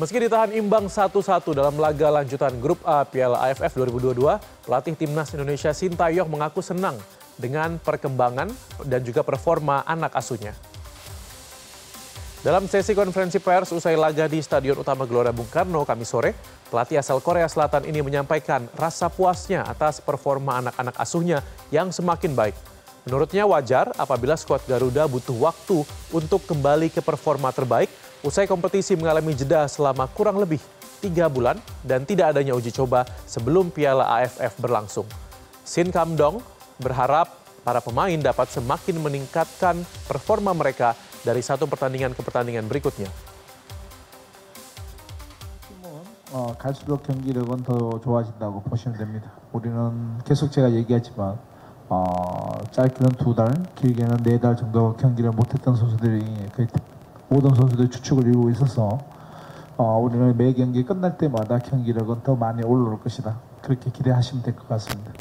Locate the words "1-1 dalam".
0.88-1.76